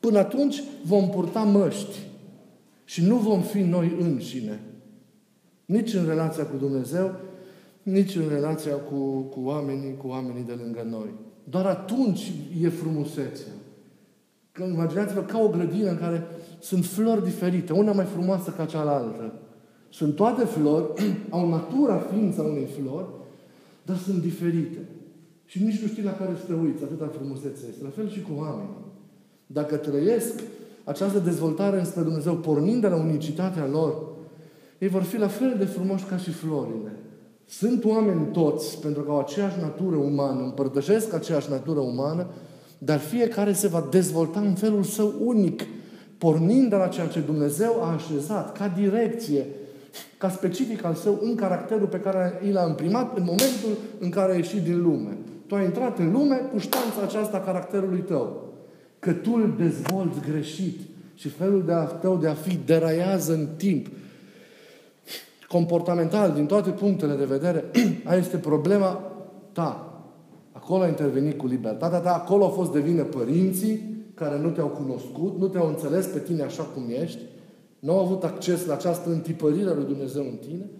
Până 0.00 0.18
atunci 0.18 0.62
vom 0.84 1.10
purta 1.10 1.40
măști 1.40 1.98
și 2.84 3.04
nu 3.04 3.16
vom 3.16 3.40
fi 3.40 3.60
noi 3.60 3.96
înșine. 4.00 4.60
Nici 5.64 5.94
în 5.94 6.06
relația 6.06 6.46
cu 6.46 6.56
Dumnezeu, 6.56 7.14
nici 7.82 8.16
în 8.16 8.28
relația 8.28 8.74
cu, 8.74 9.20
cu 9.20 9.40
oamenii, 9.42 9.96
cu 9.96 10.06
oamenii 10.06 10.44
de 10.44 10.58
lângă 10.62 10.86
noi. 10.90 11.14
Doar 11.44 11.66
atunci 11.66 12.32
e 12.62 12.68
frumusețea. 12.68 13.52
Că 14.52 14.62
imaginați-vă 14.62 15.20
ca 15.20 15.38
o 15.38 15.48
grădină 15.48 15.90
în 15.90 15.98
care 15.98 16.26
sunt 16.60 16.84
flori 16.84 17.24
diferite, 17.24 17.72
una 17.72 17.92
mai 17.92 18.04
frumoasă 18.04 18.50
ca 18.56 18.64
cealaltă. 18.64 19.32
Sunt 19.88 20.14
toate 20.14 20.44
flori, 20.44 20.86
au 21.30 21.48
natura 21.48 21.96
ființa 21.96 22.42
unei 22.42 22.68
flori, 22.80 23.20
dar 23.82 23.96
sunt 23.96 24.22
diferite. 24.22 24.78
Și 25.44 25.62
nici 25.62 25.80
nu 25.80 25.86
știi 25.86 26.02
la 26.02 26.12
care 26.12 26.30
să 26.40 26.46
te 26.46 26.52
uiți, 26.52 26.82
atâta 26.82 27.10
frumusețe 27.14 27.66
este. 27.68 27.82
La 27.82 27.88
fel 27.88 28.10
și 28.10 28.22
cu 28.22 28.30
oamenii. 28.36 28.76
Dacă 29.46 29.76
trăiesc 29.76 30.40
această 30.84 31.18
dezvoltare 31.18 31.78
înspre 31.78 32.02
Dumnezeu, 32.02 32.34
pornind 32.34 32.80
de 32.80 32.88
la 32.88 32.96
unicitatea 32.96 33.66
lor, 33.66 34.02
ei 34.78 34.88
vor 34.88 35.02
fi 35.02 35.18
la 35.18 35.28
fel 35.28 35.54
de 35.58 35.64
frumoși 35.64 36.04
ca 36.04 36.16
și 36.16 36.30
florile. 36.30 36.96
Sunt 37.46 37.84
oameni 37.84 38.26
toți, 38.32 38.80
pentru 38.80 39.02
că 39.02 39.10
au 39.10 39.18
aceeași 39.18 39.60
natură 39.60 39.96
umană, 39.96 40.42
împărtășesc 40.42 41.12
aceeași 41.12 41.50
natură 41.50 41.80
umană, 41.80 42.26
dar 42.78 42.98
fiecare 42.98 43.52
se 43.52 43.68
va 43.68 43.88
dezvolta 43.90 44.40
în 44.40 44.54
felul 44.54 44.82
său 44.82 45.14
unic, 45.20 45.62
pornind 46.18 46.70
de 46.70 46.76
la 46.76 46.86
ceea 46.86 47.06
ce 47.06 47.20
Dumnezeu 47.20 47.82
a 47.82 47.92
așezat 47.92 48.56
ca 48.56 48.68
direcție, 48.68 49.46
ca 50.18 50.30
specific 50.30 50.84
al 50.84 50.94
său 50.94 51.18
în 51.22 51.34
caracterul 51.34 51.86
pe 51.86 52.00
care 52.00 52.40
i 52.46 52.50
l-a 52.50 52.66
imprimat 52.68 53.16
în 53.16 53.24
momentul 53.24 53.78
în 53.98 54.10
care 54.10 54.32
a 54.32 54.36
ieșit 54.36 54.62
din 54.62 54.82
lume. 54.82 55.16
Tu 55.46 55.54
ai 55.54 55.64
intrat 55.64 55.98
în 55.98 56.12
lume 56.12 56.36
cu 56.36 56.58
ștanța 56.58 57.02
aceasta 57.02 57.36
a 57.36 57.40
caracterului 57.40 58.00
tău. 58.00 58.52
Că 58.98 59.12
tu 59.12 59.32
îl 59.34 59.54
dezvolți 59.58 60.20
greșit 60.30 60.80
și 61.14 61.28
felul 61.28 61.64
de 61.64 61.72
a, 61.72 61.84
tău 61.84 62.16
de 62.16 62.28
a 62.28 62.34
fi 62.34 62.58
deraiază 62.64 63.32
în 63.32 63.48
timp. 63.56 63.86
Comportamental, 65.48 66.32
din 66.32 66.46
toate 66.46 66.70
punctele 66.70 67.14
de 67.14 67.24
vedere, 67.24 67.64
aia 68.04 68.18
este 68.18 68.36
problema 68.36 69.12
ta. 69.52 69.86
Acolo 70.52 70.82
a 70.82 70.88
intervenit 70.88 71.38
cu 71.38 71.46
libertatea 71.46 71.98
ta, 71.98 72.14
acolo 72.14 72.44
au 72.44 72.50
fost 72.50 72.72
de 72.72 72.80
vină 72.80 73.02
părinții 73.02 74.04
care 74.14 74.38
nu 74.38 74.50
te-au 74.50 74.68
cunoscut, 74.68 75.38
nu 75.38 75.48
te-au 75.48 75.68
înțeles 75.68 76.06
pe 76.06 76.18
tine 76.18 76.42
așa 76.42 76.62
cum 76.62 76.82
ești, 77.02 77.20
nu 77.82 77.92
au 77.92 78.04
avut 78.04 78.24
acces 78.24 78.66
la 78.66 78.74
această 78.74 79.10
întipărire 79.10 79.70
a 79.70 79.74
lui 79.74 79.84
Dumnezeu 79.84 80.22
în 80.22 80.36
tine 80.36 80.70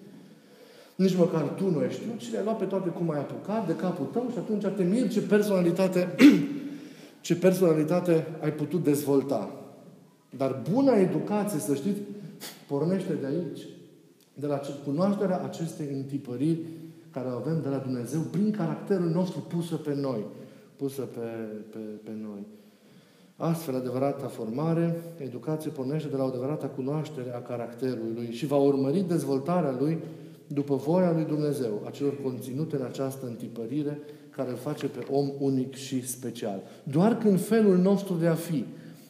nici 0.95 1.17
măcar 1.17 1.43
tu 1.43 1.71
nu 1.71 1.83
ești 1.83 2.01
tu, 2.01 2.17
ci 2.17 2.31
le-ai 2.31 2.45
luat 2.45 2.59
pe 2.59 2.65
toate 2.65 2.89
cum 2.89 3.11
ai 3.11 3.19
apucat 3.19 3.67
de 3.67 3.77
capul 3.77 4.07
tău 4.13 4.29
și 4.33 4.39
atunci 4.39 4.77
te 4.77 4.83
miri 4.83 5.09
ce 5.09 5.21
personalitate, 5.21 6.15
ce 7.21 7.37
personalitate 7.37 8.27
ai 8.41 8.53
putut 8.53 8.83
dezvolta. 8.83 9.51
Dar 10.37 10.63
buna 10.71 10.95
educație, 10.95 11.59
să 11.59 11.75
știți, 11.75 12.01
pornește 12.67 13.13
de 13.13 13.27
aici. 13.27 13.61
De 14.35 14.47
la 14.47 14.61
cunoașterea 14.85 15.43
acestei 15.43 15.87
întipăriri 15.93 16.61
care 17.11 17.29
o 17.29 17.37
avem 17.37 17.61
de 17.63 17.69
la 17.69 17.77
Dumnezeu 17.77 18.21
prin 18.21 18.51
caracterul 18.51 19.09
nostru 19.09 19.41
pusă 19.41 19.77
pe 19.77 19.95
noi. 19.95 20.25
Pusă 20.77 21.03
pe, 21.03 21.27
pe, 21.71 21.79
pe 21.79 22.11
noi. 22.23 22.47
Astfel, 23.37 23.75
adevărata 23.75 24.27
formare, 24.27 25.03
educație 25.17 25.71
pornește 25.71 26.09
de 26.09 26.17
la 26.17 26.25
o 26.25 26.27
adevărată 26.27 26.67
cunoaștere 26.67 27.35
a 27.35 27.43
caracterului 27.43 28.13
lui 28.15 28.33
și 28.33 28.47
va 28.47 28.57
urmări 28.57 29.05
dezvoltarea 29.09 29.77
lui 29.79 29.99
după 30.47 30.75
voia 30.75 31.13
lui 31.13 31.25
Dumnezeu, 31.25 31.83
a 31.87 31.91
celor 31.91 32.23
conținute 32.23 32.77
în 32.77 32.83
această 32.83 33.27
întipărire 33.27 33.99
care 34.31 34.51
îl 34.51 34.57
face 34.57 34.87
pe 34.87 35.07
om 35.11 35.31
unic 35.39 35.75
și 35.75 36.07
special. 36.07 36.63
Doar 36.83 37.19
când 37.19 37.41
felul 37.41 37.77
nostru 37.77 38.15
de 38.15 38.27
a 38.27 38.35
fi 38.35 38.65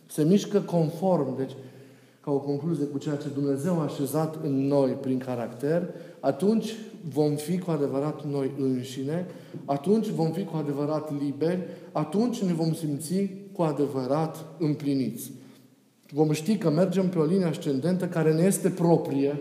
se 0.06 0.24
mișcă 0.24 0.60
conform, 0.60 1.36
deci 1.36 1.52
ca 2.20 2.30
o 2.30 2.38
concluzie 2.38 2.84
cu 2.84 2.98
ceea 2.98 3.16
ce 3.16 3.28
Dumnezeu 3.34 3.78
a 3.80 3.82
așezat 3.82 4.44
în 4.44 4.66
noi 4.66 4.90
prin 4.90 5.18
caracter, 5.18 5.88
atunci 6.20 6.76
vom 7.08 7.34
fi 7.34 7.58
cu 7.58 7.70
adevărat 7.70 8.26
noi 8.26 8.50
înșine, 8.58 9.26
atunci 9.64 10.08
vom 10.08 10.32
fi 10.32 10.44
cu 10.44 10.56
adevărat 10.56 11.20
liberi, 11.20 11.60
atunci 11.92 12.42
ne 12.42 12.52
vom 12.52 12.74
simți 12.74 13.30
cu 13.52 13.62
adevărat 13.62 14.44
împliniți. 14.58 15.32
Vom 16.12 16.32
ști 16.32 16.56
că 16.56 16.70
mergem 16.70 17.08
pe 17.08 17.18
o 17.18 17.24
linie 17.24 17.46
ascendentă 17.46 18.06
care 18.06 18.32
ne 18.32 18.42
este 18.42 18.68
proprie, 18.68 19.38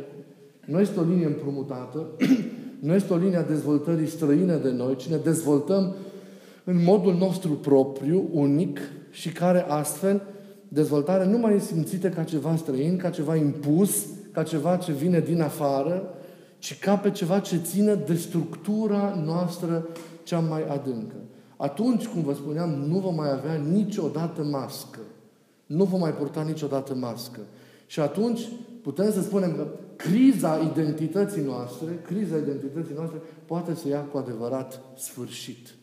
nu 0.66 0.80
este 0.80 1.00
o 1.00 1.04
linie 1.04 1.26
împrumutată, 1.26 2.08
nu 2.80 2.94
este 2.94 3.14
o 3.14 3.18
linie 3.18 3.38
a 3.38 3.44
dezvoltării 3.44 4.08
străine 4.08 4.56
de 4.56 4.72
noi, 4.72 4.96
ci 4.96 5.08
ne 5.08 5.18
dezvoltăm 5.18 5.96
în 6.64 6.84
modul 6.84 7.16
nostru 7.16 7.52
propriu, 7.52 8.30
unic 8.32 8.80
și 9.12 9.30
care 9.30 9.66
astfel 9.68 10.22
dezvoltarea 10.68 11.26
nu 11.26 11.38
mai 11.38 11.56
e 11.56 11.60
simțită 11.60 12.10
ca 12.10 12.24
ceva 12.24 12.56
străin, 12.56 12.98
ca 12.98 13.10
ceva 13.10 13.36
impus, 13.36 14.06
ca 14.32 14.44
ceva 14.44 14.76
ce 14.76 14.92
vine 14.92 15.20
din 15.20 15.42
afară, 15.42 16.04
ci 16.60 16.80
ca 16.80 16.96
pe 16.96 17.12
ceva 17.12 17.40
ce 17.40 17.58
ține 17.58 17.96
de 17.96 18.14
structura 18.14 19.22
noastră 19.26 19.88
cea 20.24 20.40
mai 20.40 20.64
adâncă. 20.64 21.16
Atunci, 21.62 22.08
cum 22.08 22.22
vă 22.22 22.34
spuneam, 22.34 22.70
nu 22.70 23.00
vom 23.00 23.16
mai 23.16 23.32
avea 23.32 23.54
niciodată 23.54 24.44
mască. 24.44 25.00
Nu 25.66 25.84
vom 25.84 26.00
mai 26.00 26.14
purta 26.14 26.42
niciodată 26.42 26.96
mască. 26.96 27.40
Și 27.86 28.00
atunci 28.00 28.42
putem 28.82 29.12
să 29.12 29.22
spunem 29.22 29.56
că 29.56 29.68
criza 29.96 30.72
identității 30.72 31.42
noastre, 31.42 32.00
criza 32.06 32.38
identității 32.38 32.96
noastre 32.96 33.22
poate 33.46 33.76
să 33.76 33.88
ia 33.88 34.02
cu 34.02 34.18
adevărat 34.18 34.82
sfârșit. 34.98 35.74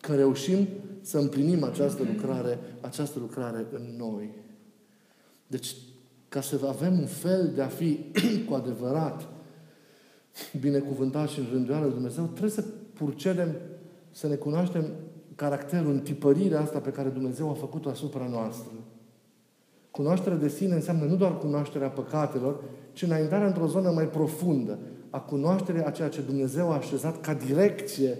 Că 0.00 0.14
reușim 0.14 0.68
să 1.00 1.18
împlinim 1.18 1.64
această 1.64 2.02
lucrare, 2.14 2.58
această 2.80 3.18
lucrare 3.18 3.66
în 3.72 3.94
noi. 3.96 4.34
Deci, 5.46 5.76
ca 6.28 6.40
să 6.40 6.60
avem 6.68 6.98
un 6.98 7.06
fel 7.06 7.52
de 7.54 7.62
a 7.62 7.68
fi 7.68 7.98
cu 8.48 8.54
adevărat 8.54 9.28
binecuvântat 10.60 11.28
și 11.28 11.38
în 11.38 11.46
rânduială 11.52 11.84
lui 11.84 11.94
Dumnezeu, 11.94 12.24
trebuie 12.24 12.50
să 12.50 12.64
purcedem, 12.94 13.56
să 14.12 14.26
ne 14.26 14.34
cunoaștem 14.34 14.84
caracterul, 15.34 15.92
întipărirea 15.92 16.60
asta 16.60 16.78
pe 16.78 16.90
care 16.90 17.08
Dumnezeu 17.08 17.50
a 17.50 17.54
făcut-o 17.54 17.88
asupra 17.88 18.28
noastră. 18.30 18.72
Cunoașterea 19.90 20.38
de 20.38 20.48
sine 20.48 20.74
înseamnă 20.74 21.04
nu 21.04 21.16
doar 21.16 21.38
cunoașterea 21.38 21.88
păcatelor, 21.88 22.60
ci 22.92 23.02
înaintarea 23.02 23.46
într-o 23.46 23.66
zonă 23.66 23.90
mai 23.90 24.08
profundă 24.08 24.78
a 25.10 25.20
cunoașterea 25.20 25.86
a 25.86 25.90
ceea 25.90 26.08
ce 26.08 26.20
Dumnezeu 26.20 26.70
a 26.70 26.76
așezat 26.76 27.20
ca 27.20 27.34
direcție 27.34 28.18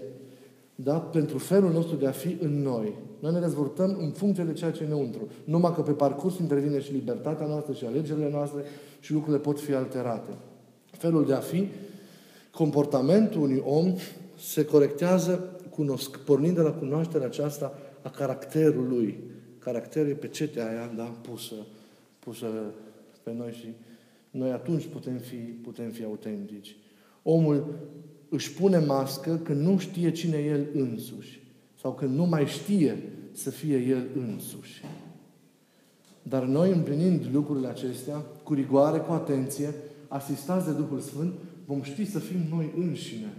da? 0.75 0.99
pentru 0.99 1.37
felul 1.37 1.71
nostru 1.71 1.95
de 1.95 2.07
a 2.07 2.11
fi 2.11 2.37
în 2.41 2.61
noi. 2.61 2.93
Noi 3.19 3.33
ne 3.33 3.39
dezvoltăm 3.39 3.97
în 3.99 4.11
funcție 4.11 4.43
de 4.43 4.53
ceea 4.53 4.71
ce 4.71 4.83
e 4.83 4.85
înăuntru. 4.85 5.27
Numai 5.43 5.73
că 5.73 5.81
pe 5.81 5.91
parcurs 5.91 6.37
intervine 6.37 6.79
și 6.79 6.91
libertatea 6.91 7.45
noastră 7.45 7.73
și 7.73 7.85
alegerile 7.85 8.29
noastre 8.31 8.61
și 8.99 9.13
lucrurile 9.13 9.41
pot 9.41 9.59
fi 9.59 9.73
alterate. 9.73 10.29
Felul 10.91 11.25
de 11.25 11.33
a 11.33 11.39
fi, 11.39 11.67
comportamentul 12.51 13.41
unui 13.41 13.63
om 13.65 13.93
se 14.39 14.65
corectează 14.65 15.53
cunosc, 15.75 16.17
pornind 16.17 16.55
de 16.55 16.61
la 16.61 16.71
cunoașterea 16.71 17.27
aceasta 17.27 17.79
a 18.01 18.09
caracterului. 18.09 19.19
Caracterul 19.59 20.09
e 20.09 20.13
pe 20.13 20.27
cetea 20.27 20.69
aia, 20.69 20.93
da, 20.95 21.03
pusă, 21.03 21.55
pusă 22.19 22.47
pe 23.23 23.33
noi 23.33 23.51
și 23.51 23.67
noi 24.31 24.51
atunci 24.51 24.85
putem 24.85 25.17
fi, 25.17 25.35
putem 25.35 25.89
fi 25.89 26.03
autentici. 26.03 26.75
Omul 27.23 27.79
își 28.29 28.53
pune 28.53 28.77
mască 28.77 29.39
când 29.43 29.61
nu 29.61 29.77
știe 29.77 30.11
cine 30.11 30.37
e 30.37 30.49
el 30.49 30.67
însuși 30.73 31.41
sau 31.81 31.93
când 31.93 32.15
nu 32.15 32.25
mai 32.25 32.45
știe 32.45 32.97
să 33.31 33.49
fie 33.49 33.77
el 33.77 34.07
însuși. 34.15 34.83
Dar 36.21 36.43
noi, 36.43 36.71
împlinind 36.71 37.29
lucrurile 37.31 37.67
acestea, 37.67 38.15
cu 38.43 38.53
rigoare, 38.53 38.97
cu 38.97 39.11
atenție, 39.11 39.73
asistați 40.07 40.65
de 40.65 40.71
Duhul 40.71 40.99
Sfânt, 40.99 41.33
vom 41.65 41.81
ști 41.81 42.05
să 42.05 42.19
fim 42.19 42.39
noi 42.49 42.73
înșine. 42.77 43.33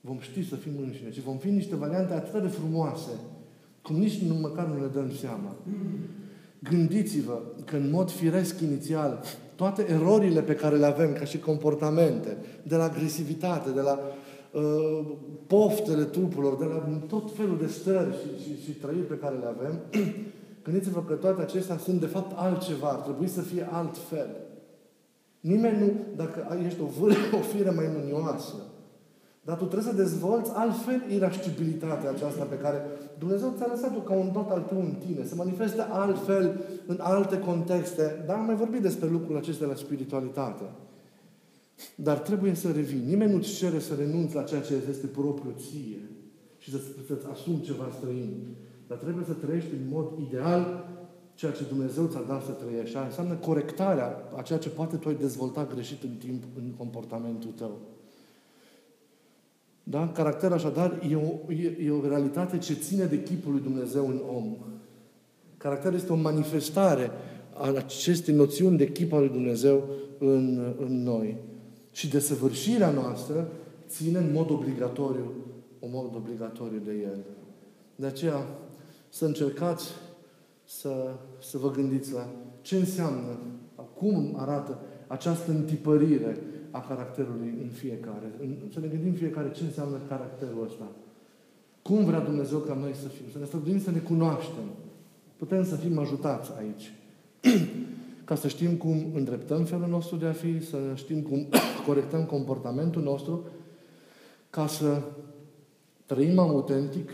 Vom 0.00 0.18
ști 0.20 0.48
să 0.48 0.54
fim 0.54 0.72
înșine. 0.82 1.12
Și 1.12 1.20
vom 1.20 1.36
fi 1.36 1.48
niște 1.48 1.76
variante 1.76 2.12
atât 2.12 2.42
de 2.42 2.48
frumoase, 2.48 3.10
cum 3.82 3.96
nici 3.96 4.18
nu 4.18 4.34
măcar 4.34 4.66
nu 4.66 4.80
ne 4.80 4.86
dăm 4.86 5.12
seama. 5.20 5.56
Gândiți-vă 6.58 7.38
că 7.64 7.76
în 7.76 7.90
mod 7.90 8.10
firesc 8.10 8.60
inițial, 8.60 9.22
toate 9.54 9.86
erorile 9.90 10.42
pe 10.42 10.54
care 10.54 10.76
le 10.76 10.86
avem 10.86 11.12
ca 11.12 11.24
și 11.24 11.38
comportamente, 11.38 12.36
de 12.62 12.76
la 12.76 12.84
agresivitate, 12.84 13.70
de 13.70 13.80
la 13.80 13.98
uh, 14.52 15.06
poftele 15.46 16.04
trupurilor, 16.04 16.56
de 16.56 16.64
la 16.64 17.00
tot 17.08 17.36
felul 17.36 17.58
de 17.58 17.66
stări 17.66 18.12
și, 18.12 18.42
și, 18.42 18.62
și 18.62 18.70
trăiri 18.70 19.06
pe 19.06 19.18
care 19.18 19.36
le 19.36 19.46
avem, 19.46 19.80
Gândiți-vă 20.70 21.02
că 21.02 21.14
toate 21.14 21.40
acestea 21.40 21.78
sunt 21.78 22.00
de 22.00 22.06
fapt 22.06 22.38
altceva, 22.38 22.88
ar 22.88 22.98
trebui 22.98 23.28
să 23.28 23.40
fie 23.40 23.68
altfel. 23.70 24.36
Nimeni 25.40 25.78
nu, 25.78 25.92
dacă 26.16 26.58
ești 26.66 26.80
o 26.80 26.84
vâră, 26.84 27.14
o 27.38 27.40
fire 27.40 27.70
mai 27.70 27.88
mânioasă, 27.98 28.54
dar 29.48 29.56
tu 29.56 29.64
trebuie 29.64 29.92
să 29.92 30.02
dezvolți 30.02 30.50
altfel 30.54 31.02
irascibilitatea 31.10 32.10
aceasta 32.10 32.44
pe 32.44 32.58
care 32.58 32.82
Dumnezeu 33.18 33.54
ți-a 33.56 33.66
lăsat-o 33.66 34.00
ca 34.00 34.12
un 34.12 34.30
tot 34.30 34.50
al 34.50 34.60
tău 34.60 34.80
în 34.80 34.94
tine, 35.06 35.24
să 35.24 35.34
manifeste 35.34 35.80
altfel 35.80 36.60
în 36.86 36.98
alte 37.00 37.38
contexte. 37.38 38.24
Dar 38.26 38.36
am 38.36 38.44
mai 38.44 38.54
vorbit 38.54 38.80
despre 38.82 39.08
lucrul 39.08 39.36
acesta 39.36 39.66
la 39.66 39.74
spiritualitate. 39.74 40.64
Dar 41.94 42.18
trebuie 42.18 42.54
să 42.54 42.70
revii. 42.70 43.02
Nimeni 43.06 43.32
nu-ți 43.32 43.54
cere 43.54 43.78
să 43.78 43.94
renunți 43.94 44.34
la 44.34 44.42
ceea 44.42 44.60
ce 44.60 44.74
este 44.90 45.06
propriu 45.06 45.54
ție 45.56 46.10
și 46.58 46.70
să, 46.70 46.78
să-ți 47.06 47.26
asumi 47.32 47.60
ceva 47.60 47.88
străin. 47.96 48.46
Dar 48.86 48.98
trebuie 48.98 49.24
să 49.24 49.32
trăiești 49.32 49.72
în 49.72 49.88
mod 49.90 50.06
ideal 50.28 50.84
ceea 51.34 51.52
ce 51.52 51.64
Dumnezeu 51.68 52.06
ți-a 52.06 52.24
dat 52.28 52.44
să 52.44 52.50
trăiești. 52.50 52.90
Și 52.90 53.02
înseamnă 53.04 53.34
corectarea 53.34 54.28
a 54.36 54.42
ceea 54.42 54.58
ce 54.58 54.68
poate 54.68 54.96
tu 54.96 55.08
ai 55.08 55.14
dezvoltat 55.14 55.72
greșit 55.72 56.02
în 56.02 56.14
timp 56.18 56.42
în 56.56 56.70
comportamentul 56.76 57.50
tău. 57.50 57.78
Da? 59.90 60.08
Caracter 60.08 60.52
așadar 60.52 61.00
e 61.10 61.16
o, 61.16 61.52
e, 61.52 61.76
e 61.84 61.90
o 61.90 62.08
realitate 62.08 62.58
ce 62.58 62.74
ține 62.74 63.04
de 63.04 63.22
chipul 63.22 63.52
lui 63.52 63.60
Dumnezeu 63.60 64.08
în 64.08 64.20
om. 64.34 64.56
Caracter 65.56 65.94
este 65.94 66.12
o 66.12 66.16
manifestare 66.16 67.10
a 67.54 67.72
acestei 67.76 68.34
noțiuni 68.34 68.76
de 68.76 68.92
chip 68.92 69.12
al 69.12 69.20
lui 69.20 69.28
Dumnezeu 69.28 69.84
în, 70.18 70.74
în 70.78 71.02
noi. 71.02 71.36
Și 71.92 72.08
desăvârșirea 72.08 72.90
noastră 72.90 73.48
ține 73.88 74.18
în 74.18 74.32
mod 74.32 74.50
obligatoriu, 74.50 75.32
un 75.78 75.90
mod 75.92 76.14
obligatoriu 76.16 76.80
de 76.84 76.92
El. 77.02 77.18
De 77.96 78.06
aceea, 78.06 78.46
să 79.08 79.24
încercați 79.24 79.86
să, 80.64 81.10
să 81.40 81.58
vă 81.58 81.70
gândiți 81.70 82.12
la 82.12 82.28
ce 82.60 82.76
înseamnă, 82.76 83.38
cum 83.94 84.34
arată 84.36 84.78
această 85.06 85.50
întipărire 85.50 86.38
a 86.70 86.80
caracterului 86.80 87.54
în 87.62 87.68
fiecare. 87.68 88.32
Să 88.72 88.80
ne 88.80 88.86
gândim 88.86 89.12
fiecare 89.12 89.50
ce 89.50 89.64
înseamnă 89.64 90.00
caracterul 90.08 90.64
ăsta. 90.64 90.86
Cum 91.82 92.04
vrea 92.04 92.20
Dumnezeu 92.20 92.58
ca 92.58 92.74
noi 92.74 92.94
să 92.94 93.08
fim? 93.08 93.24
Să 93.32 93.38
ne 93.38 93.44
străduim 93.44 93.80
să 93.80 93.90
ne 93.90 93.98
cunoaștem. 93.98 94.64
Putem 95.36 95.64
să 95.64 95.76
fim 95.76 95.98
ajutați 95.98 96.50
aici. 96.58 96.92
ca 98.28 98.34
să 98.34 98.48
știm 98.48 98.74
cum 98.74 99.06
îndreptăm 99.14 99.64
felul 99.64 99.88
nostru 99.88 100.16
de 100.16 100.26
a 100.26 100.32
fi, 100.32 100.64
să 100.66 100.78
știm 100.94 101.20
cum 101.22 101.46
corectăm 101.86 102.24
comportamentul 102.24 103.02
nostru, 103.02 103.44
ca 104.50 104.66
să 104.66 105.02
trăim 106.06 106.38
autentic 106.38 107.10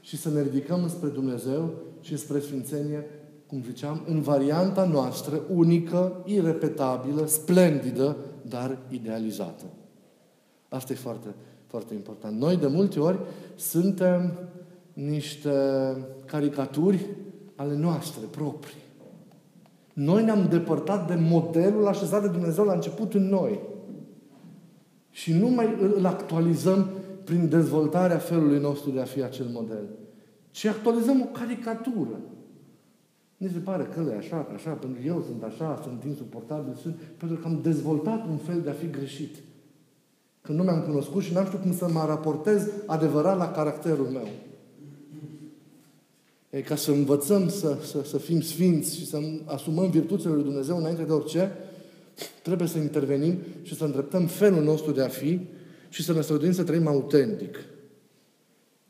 și 0.00 0.16
să 0.16 0.30
ne 0.30 0.42
ridicăm 0.42 0.88
spre 0.88 1.08
Dumnezeu 1.08 1.70
și 2.00 2.16
spre 2.16 2.38
Sfințenie, 2.38 3.04
cum 3.46 3.62
ziceam, 3.62 4.02
în 4.06 4.20
varianta 4.20 4.84
noastră, 4.84 5.40
unică, 5.54 6.22
irepetabilă, 6.24 7.26
splendidă, 7.26 8.16
dar 8.48 8.78
idealizată. 8.88 9.64
Asta 10.68 10.92
e 10.92 10.96
foarte, 10.96 11.34
foarte 11.66 11.94
important. 11.94 12.38
Noi, 12.38 12.56
de 12.56 12.66
multe 12.66 13.00
ori, 13.00 13.18
suntem 13.56 14.38
niște 14.92 15.50
caricaturi 16.24 17.06
ale 17.54 17.76
noastre 17.76 18.26
proprii. 18.30 18.84
Noi 19.92 20.24
ne-am 20.24 20.48
depărtat 20.48 21.06
de 21.06 21.14
modelul 21.14 21.86
așezat 21.86 22.22
de 22.22 22.28
Dumnezeu 22.28 22.64
la 22.64 22.72
început 22.72 23.14
în 23.14 23.28
noi. 23.28 23.60
Și 25.10 25.32
nu 25.32 25.48
mai 25.48 25.76
îl 25.96 26.06
actualizăm 26.06 26.90
prin 27.24 27.48
dezvoltarea 27.48 28.18
felului 28.18 28.58
nostru 28.58 28.90
de 28.90 29.00
a 29.00 29.04
fi 29.04 29.22
acel 29.22 29.46
model. 29.52 29.88
Ci 30.50 30.64
actualizăm 30.64 31.20
o 31.20 31.38
caricatură. 31.38 32.20
Ni 33.36 33.48
se 33.52 33.58
pare 33.58 33.88
că 33.94 34.10
e 34.12 34.16
așa, 34.16 34.48
așa, 34.54 34.70
pentru 34.70 35.00
că 35.00 35.06
eu 35.06 35.24
sunt 35.26 35.42
așa, 35.42 35.80
sunt 35.82 36.04
insuportabil, 36.04 36.74
sunt, 36.82 36.96
pentru 37.16 37.36
că 37.36 37.46
am 37.46 37.60
dezvoltat 37.62 38.26
un 38.28 38.36
fel 38.36 38.60
de 38.60 38.70
a 38.70 38.72
fi 38.72 38.90
greșit. 38.90 39.34
Că 40.40 40.52
nu 40.52 40.62
mi-am 40.62 40.82
cunoscut 40.82 41.22
și 41.22 41.32
n-am 41.32 41.44
știut 41.44 41.62
cum 41.62 41.74
să 41.76 41.88
mă 41.88 42.04
raportez 42.06 42.68
adevărat 42.86 43.38
la 43.38 43.50
caracterul 43.50 44.06
meu. 44.06 44.28
E 46.50 46.60
ca 46.60 46.76
să 46.76 46.90
învățăm 46.90 47.48
să, 47.48 47.78
să, 47.84 48.04
să 48.04 48.18
fim 48.18 48.40
sfinți 48.40 48.96
și 48.96 49.06
să 49.06 49.18
asumăm 49.44 49.90
virtuțile 49.90 50.32
lui 50.32 50.42
Dumnezeu 50.42 50.76
înainte 50.76 51.02
de 51.02 51.12
orice, 51.12 51.52
trebuie 52.42 52.68
să 52.68 52.78
intervenim 52.78 53.38
și 53.62 53.76
să 53.76 53.84
îndreptăm 53.84 54.26
felul 54.26 54.62
nostru 54.62 54.92
de 54.92 55.02
a 55.02 55.08
fi 55.08 55.40
și 55.88 56.02
să 56.02 56.12
ne 56.12 56.20
străduim 56.20 56.52
să 56.52 56.64
trăim 56.64 56.86
autentic. 56.86 57.58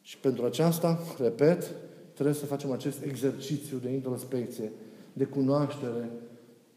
Și 0.03 0.19
pentru 0.19 0.45
aceasta, 0.45 0.99
repet, 1.19 1.71
trebuie 2.17 2.35
să 2.35 2.47
facem 2.47 2.73
acest 2.73 3.03
exercițiu 3.03 3.77
de 3.77 3.91
introspecție, 3.91 4.73
de 5.13 5.25
cunoaștere, 5.25 6.11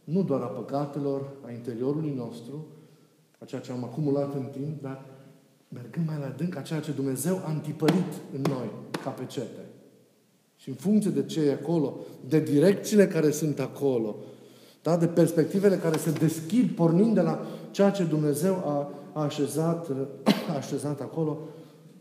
nu 0.04 0.24
doar 0.24 0.42
a 0.42 0.46
păcatelor, 0.46 1.30
a 1.46 1.52
interiorului 1.52 2.14
nostru, 2.16 2.66
a 3.38 3.46
ceea 3.46 3.62
ce 3.62 3.72
am 3.72 3.84
acumulat 3.84 4.34
în 4.34 4.46
timp, 4.52 4.82
dar 4.82 5.06
mergând 5.68 6.08
mai 6.08 6.18
la 6.20 6.26
adânc 6.26 6.56
a 6.56 6.62
ceea 6.62 6.80
ce 6.80 6.92
Dumnezeu 6.92 7.42
a 7.46 7.52
întipărit 7.52 8.14
în 8.36 8.42
noi, 8.50 8.70
ca 9.04 9.10
pe 9.10 9.26
cete. 9.26 9.66
Și 10.56 10.70
în 10.70 10.76
funcție 10.76 11.12
de 11.12 11.24
ce 11.24 11.42
e 11.42 11.54
acolo, 11.54 11.98
de 12.28 12.40
direcțiile 12.40 13.08
care 13.08 13.32
sunt 13.32 13.60
acolo, 13.60 14.16
da? 14.82 14.98
de 14.98 15.08
perspectivele 15.08 15.78
care 15.78 15.98
se 15.98 16.12
deschid 16.12 16.70
pornind 16.70 17.16
de 17.16 17.22
la 17.22 17.46
ceea 17.72 17.90
ce 17.90 18.04
Dumnezeu 18.04 18.54
a, 18.54 18.92
a, 19.14 19.24
așezat, 19.24 19.90
a 20.50 20.56
așezat 20.56 21.02
acolo, 21.02 21.38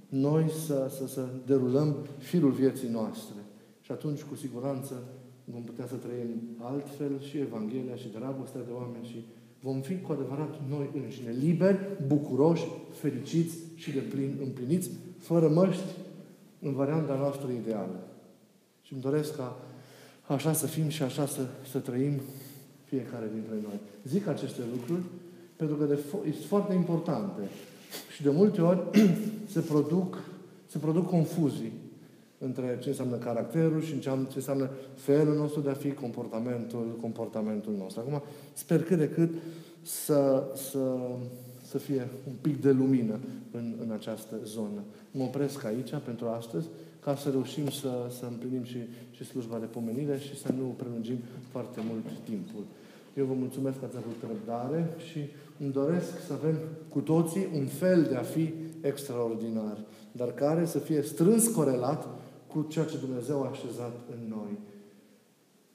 noi 0.09 0.51
să, 0.66 0.90
să, 0.99 1.07
să 1.07 1.29
derulăm 1.47 1.97
firul 2.18 2.51
vieții 2.51 2.88
noastre. 2.88 3.35
Și 3.81 3.92
atunci, 3.92 4.23
cu 4.23 4.35
siguranță, 4.35 5.03
vom 5.44 5.62
putea 5.62 5.87
să 5.87 5.94
trăim 5.94 6.40
altfel 6.59 7.21
și 7.21 7.38
Evanghelia 7.38 7.97
și 7.97 8.09
dragostea 8.18 8.61
de 8.61 8.73
oameni 8.73 9.07
și 9.07 9.25
vom 9.61 9.81
fi 9.81 10.01
cu 10.01 10.12
adevărat 10.12 10.61
noi 10.68 10.90
înșine, 11.03 11.31
liberi, 11.31 11.79
bucuroși, 12.07 12.66
fericiți 12.92 13.57
și 13.75 13.90
de 13.90 13.99
plin 13.99 14.38
împliniți, 14.42 14.90
fără 15.18 15.49
măști, 15.49 15.92
în 16.61 16.73
varianta 16.73 17.14
noastră 17.14 17.51
ideală. 17.51 18.01
Și 18.83 18.92
îmi 18.92 19.03
doresc 19.03 19.37
ca 19.37 19.57
așa 20.27 20.53
să 20.53 20.66
fim 20.66 20.88
și 20.88 21.03
așa 21.03 21.27
să, 21.27 21.47
să 21.71 21.79
trăim 21.79 22.21
fiecare 22.85 23.31
dintre 23.33 23.55
noi. 23.62 23.81
Zic 24.05 24.27
aceste 24.27 24.61
lucruri 24.73 25.03
pentru 25.57 25.77
că 25.77 25.85
de 25.85 25.94
fo- 25.94 26.33
sunt 26.33 26.47
foarte 26.47 26.75
importante. 26.75 27.40
Și 28.14 28.22
de 28.22 28.31
multe 28.31 28.61
ori 28.61 28.81
se 29.53 29.61
produc, 29.61 30.22
se 30.66 30.79
produc 30.79 31.09
confuzii 31.09 31.72
între 32.38 32.79
ce 32.83 32.88
înseamnă 32.88 33.16
caracterul 33.16 33.83
și 33.83 33.98
ce 33.98 34.11
înseamnă 34.35 34.70
felul 34.94 35.37
nostru 35.37 35.61
de 35.61 35.70
a 35.70 35.74
fi, 35.74 35.92
comportamentul, 35.92 36.98
comportamentul 37.01 37.74
nostru. 37.79 38.01
Acum, 38.01 38.22
sper 38.53 38.83
cât 38.83 38.98
de 38.98 39.09
cât 39.09 39.31
să, 39.83 40.44
să, 40.55 40.96
să 41.62 41.79
fie 41.79 42.09
un 42.29 42.35
pic 42.40 42.61
de 42.61 42.70
lumină 42.70 43.18
în, 43.51 43.74
în 43.83 43.90
această 43.90 44.37
zonă. 44.44 44.83
Mă 45.11 45.22
opresc 45.22 45.64
aici 45.64 45.90
pentru 46.05 46.27
astăzi 46.27 46.66
ca 47.01 47.16
să 47.16 47.31
reușim 47.31 47.68
să, 47.68 48.07
să 48.18 48.27
împlinim 48.31 48.64
și, 48.64 48.79
și 49.11 49.24
slujba 49.24 49.59
de 49.59 49.66
pomenire 49.66 50.18
și 50.18 50.38
să 50.38 50.53
nu 50.59 50.74
prelungim 50.77 51.18
foarte 51.51 51.81
mult 51.88 52.05
timpul. 52.24 52.64
Eu 53.19 53.25
vă 53.25 53.35
mulțumesc 53.35 53.79
că 53.79 53.85
ați 53.85 53.97
avut 53.97 54.17
răbdare 54.29 54.95
și 55.11 55.19
îmi 55.59 55.73
doresc 55.73 56.21
să 56.27 56.33
avem 56.33 56.57
cu 56.89 57.01
toții 57.01 57.49
un 57.55 57.67
fel 57.67 58.03
de 58.03 58.15
a 58.15 58.23
fi 58.23 58.53
extraordinar, 58.81 59.85
dar 60.13 60.33
care 60.33 60.65
să 60.65 60.79
fie 60.79 61.03
strâns 61.03 61.49
corelat 61.49 62.09
cu 62.47 62.67
ceea 62.69 62.85
ce 62.85 62.99
Dumnezeu 62.99 63.43
a 63.43 63.49
așezat 63.49 63.97
în 64.11 64.29
noi. 64.29 64.59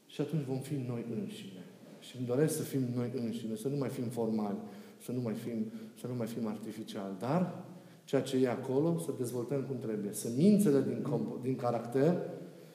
Și 0.05 0.21
atunci 0.21 0.43
vom 0.43 0.59
fi 0.59 0.73
noi 0.73 1.05
înșine. 1.19 1.65
Și 1.99 2.17
îmi 2.17 2.27
doresc 2.27 2.55
să 2.55 2.61
fim 2.61 2.81
noi 2.95 3.11
înșine, 3.15 3.55
să 3.55 3.67
nu 3.67 3.77
mai 3.77 3.89
fim 3.89 4.03
formali, 4.03 4.57
să 5.05 5.11
nu 5.11 5.21
mai 5.21 5.33
fim, 5.33 5.71
să 5.99 6.07
nu 6.07 6.15
mai 6.15 6.27
fim 6.27 6.47
artificiali. 6.47 7.15
Dar 7.19 7.63
ceea 8.03 8.21
ce 8.21 8.37
e 8.37 8.49
acolo, 8.49 8.97
să 8.97 9.11
dezvoltăm 9.17 9.61
cum 9.61 9.77
trebuie. 9.77 10.13
Să 10.13 10.27
mințele 10.37 10.81
din, 10.81 11.05
din 11.41 11.55
caracter, 11.55 12.17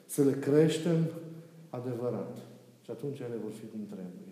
să 0.06 0.22
le 0.22 0.32
creștem 0.32 1.10
adevărat. 1.70 2.36
Și 2.84 2.90
atunci 2.90 3.18
ele 3.18 3.36
vor 3.42 3.52
fi 3.52 3.66
cum 3.66 3.86
trebuie. 3.86 4.27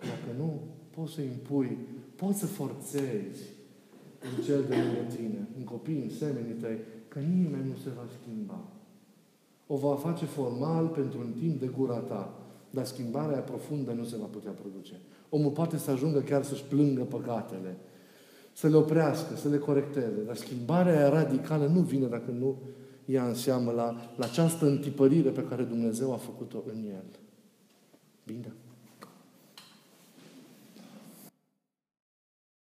Dacă 0.00 0.36
nu, 0.38 0.60
poți 0.90 1.12
să 1.12 1.20
impui, 1.20 1.78
poți 2.16 2.38
să 2.38 2.46
forțezi 2.46 3.42
în 4.36 4.44
cel 4.44 4.64
de 4.68 4.74
lângă 4.74 5.14
tine, 5.16 5.48
în 5.56 5.64
copii, 5.64 6.02
în 6.02 6.10
semenii 6.10 6.54
tăi, 6.54 6.78
că 7.08 7.18
nimeni 7.18 7.68
nu 7.68 7.76
se 7.76 7.90
va 7.96 8.02
schimba. 8.20 8.64
O 9.66 9.76
va 9.76 9.94
face 9.94 10.24
formal 10.24 10.86
pentru 10.86 11.18
un 11.18 11.32
timp 11.40 11.60
de 11.60 11.66
gura 11.66 11.98
ta, 11.98 12.38
dar 12.70 12.84
schimbarea 12.84 13.38
profundă 13.38 13.92
nu 13.92 14.04
se 14.04 14.16
va 14.16 14.24
putea 14.24 14.50
produce. 14.50 15.00
Omul 15.28 15.50
poate 15.50 15.76
să 15.76 15.90
ajungă 15.90 16.20
chiar 16.20 16.42
să-și 16.42 16.64
plângă 16.64 17.02
păcatele, 17.02 17.76
să 18.52 18.68
le 18.68 18.76
oprească, 18.76 19.36
să 19.36 19.48
le 19.48 19.58
corecteze. 19.58 20.22
Dar 20.26 20.36
schimbarea 20.36 21.08
radicală 21.08 21.66
nu 21.66 21.80
vine 21.80 22.06
dacă 22.06 22.30
nu 22.30 22.58
ia 23.04 23.26
în 23.26 23.34
seamă 23.34 23.70
la, 23.70 23.96
la 24.16 24.24
această 24.24 24.66
întipărire 24.66 25.30
pe 25.30 25.44
care 25.44 25.62
Dumnezeu 25.62 26.12
a 26.12 26.16
făcut-o 26.16 26.62
în 26.72 26.84
el. 26.84 27.04
Bine? 28.26 28.52